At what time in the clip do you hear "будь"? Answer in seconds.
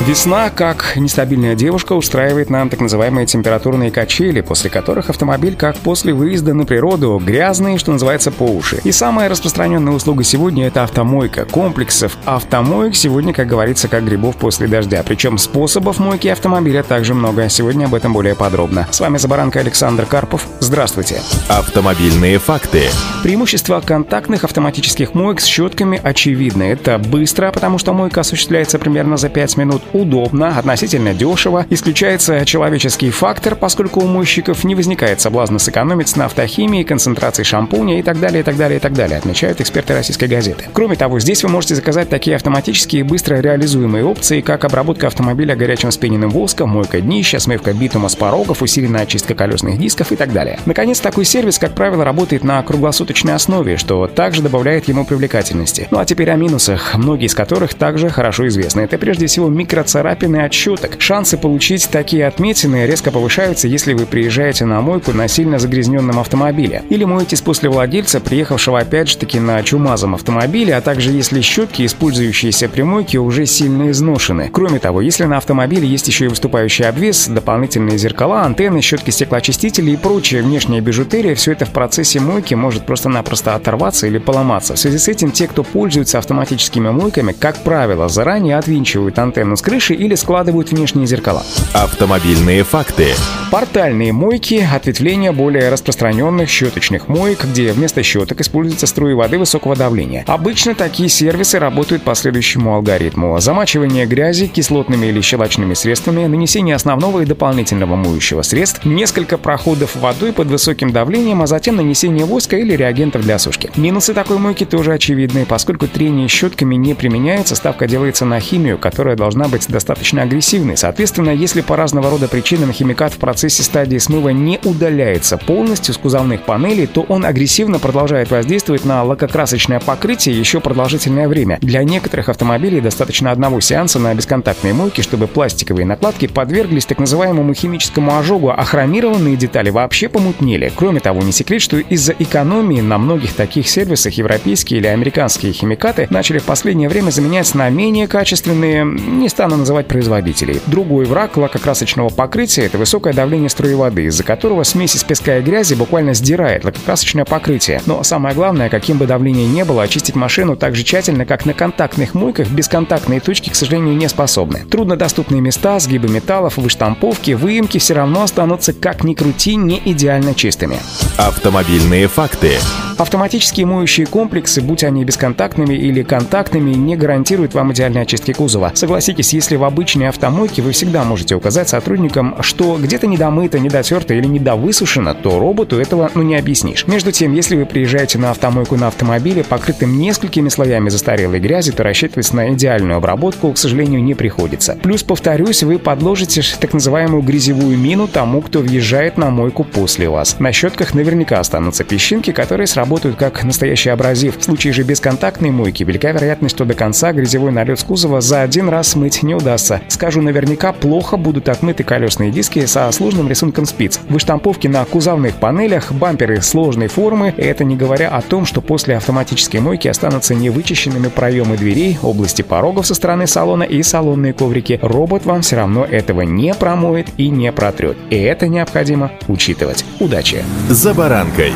174.60-174.84